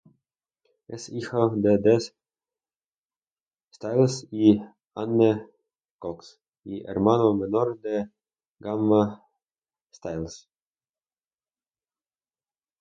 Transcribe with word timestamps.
Es 0.87 1.09
hijo 1.09 1.49
de 1.55 1.77
Des 1.77 2.15
Styles 3.75 4.27
y 4.31 4.59
Anne 4.95 5.47
Cox, 5.99 6.41
y 6.63 6.83
hermano 6.87 7.35
menor 7.35 7.79
de 7.81 8.09
Gemma 8.59 9.23
Styles. 9.93 10.49